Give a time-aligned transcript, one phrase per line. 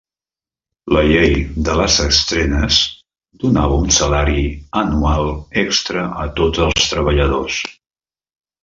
[0.95, 1.35] La "Llei
[1.67, 2.79] de les Estrenes"
[3.45, 4.47] donava un salari
[4.83, 5.31] anual
[5.67, 7.63] extra a tots els treballadors.